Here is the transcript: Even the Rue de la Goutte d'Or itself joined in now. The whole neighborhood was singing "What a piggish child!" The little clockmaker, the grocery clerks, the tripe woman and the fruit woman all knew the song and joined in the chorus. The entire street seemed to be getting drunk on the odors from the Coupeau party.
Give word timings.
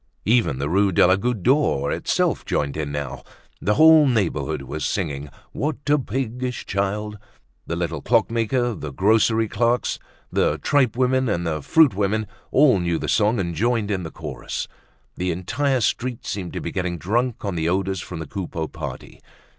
Even 0.25 0.57
the 0.57 0.67
Rue 0.67 0.91
de 0.91 1.05
la 1.05 1.15
Goutte 1.15 1.43
d'Or 1.43 1.91
itself 1.91 2.43
joined 2.43 2.75
in 2.75 2.91
now. 2.91 3.21
The 3.61 3.75
whole 3.75 4.07
neighborhood 4.07 4.63
was 4.63 4.83
singing 4.83 5.29
"What 5.51 5.75
a 5.87 5.99
piggish 5.99 6.65
child!" 6.65 7.19
The 7.67 7.75
little 7.75 8.01
clockmaker, 8.01 8.73
the 8.73 8.91
grocery 8.91 9.47
clerks, 9.47 9.99
the 10.31 10.57
tripe 10.57 10.97
woman 10.97 11.29
and 11.29 11.45
the 11.45 11.61
fruit 11.61 11.93
woman 11.93 12.25
all 12.49 12.79
knew 12.79 12.97
the 12.97 13.07
song 13.07 13.39
and 13.39 13.53
joined 13.53 13.91
in 13.91 14.01
the 14.01 14.09
chorus. 14.09 14.67
The 15.17 15.29
entire 15.29 15.81
street 15.81 16.25
seemed 16.25 16.53
to 16.53 16.61
be 16.61 16.71
getting 16.71 16.97
drunk 16.97 17.45
on 17.45 17.53
the 17.53 17.69
odors 17.69 18.01
from 18.01 18.17
the 18.17 18.25
Coupeau 18.25 18.67
party. 18.67 19.21